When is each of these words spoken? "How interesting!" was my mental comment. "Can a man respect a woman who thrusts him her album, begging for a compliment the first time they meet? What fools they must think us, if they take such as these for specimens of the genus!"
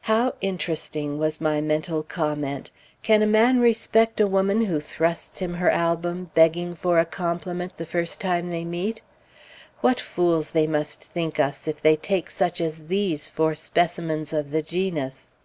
"How 0.00 0.34
interesting!" 0.40 1.16
was 1.16 1.40
my 1.40 1.60
mental 1.60 2.02
comment. 2.02 2.72
"Can 3.04 3.22
a 3.22 3.26
man 3.28 3.60
respect 3.60 4.18
a 4.20 4.26
woman 4.26 4.64
who 4.64 4.80
thrusts 4.80 5.38
him 5.38 5.54
her 5.54 5.70
album, 5.70 6.32
begging 6.34 6.74
for 6.74 6.98
a 6.98 7.04
compliment 7.04 7.76
the 7.76 7.86
first 7.86 8.20
time 8.20 8.48
they 8.48 8.64
meet? 8.64 9.00
What 9.82 10.00
fools 10.00 10.50
they 10.50 10.66
must 10.66 11.04
think 11.04 11.38
us, 11.38 11.68
if 11.68 11.80
they 11.80 11.94
take 11.94 12.30
such 12.30 12.60
as 12.60 12.86
these 12.86 13.30
for 13.30 13.54
specimens 13.54 14.32
of 14.32 14.50
the 14.50 14.60
genus!" 14.60 15.36